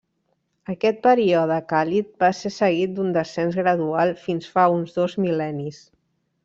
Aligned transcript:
Aquest 0.73 1.01
període 1.07 1.57
càlid 1.73 2.09
va 2.25 2.31
ser 2.39 2.53
seguit 2.57 2.95
d'un 2.97 3.15
descens 3.19 3.61
gradual 3.63 4.17
fins 4.27 4.53
fa 4.57 4.69
uns 4.79 5.01
dos 5.01 5.19
mil·lennis. 5.27 5.85